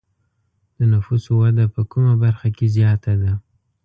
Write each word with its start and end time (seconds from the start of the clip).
د 0.77 0.79
نفوسو 0.93 1.31
وده 1.41 1.65
په 1.75 1.81
کومه 1.91 2.13
برخه 2.23 2.47
کې 2.57 2.65
زیاته 2.75 3.13
ده؟ 3.21 3.33